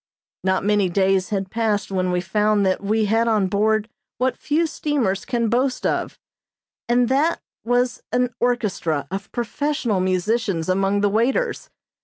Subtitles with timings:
[0.43, 4.65] Not many days had passed when we found that we had on board what few
[4.65, 6.17] steamers can boast of,
[6.89, 11.69] and that was an orchestra of professional musicians among the waiters.